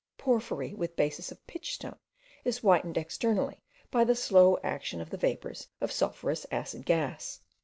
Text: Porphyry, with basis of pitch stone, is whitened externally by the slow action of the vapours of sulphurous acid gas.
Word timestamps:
Porphyry, 0.17 0.73
with 0.73 0.95
basis 0.95 1.31
of 1.31 1.45
pitch 1.45 1.75
stone, 1.75 1.99
is 2.43 2.57
whitened 2.63 2.97
externally 2.97 3.61
by 3.91 4.03
the 4.03 4.15
slow 4.15 4.57
action 4.63 4.99
of 4.99 5.11
the 5.11 5.15
vapours 5.17 5.67
of 5.79 5.91
sulphurous 5.91 6.43
acid 6.49 6.87
gas. 6.87 7.39